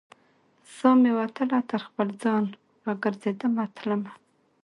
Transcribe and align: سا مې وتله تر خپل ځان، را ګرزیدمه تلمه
سا 0.75 0.89
مې 1.01 1.11
وتله 1.19 1.59
تر 1.69 1.81
خپل 1.87 2.07
ځان، 2.21 2.43
را 2.85 2.93
ګرزیدمه 3.03 3.63
تلمه 3.77 4.11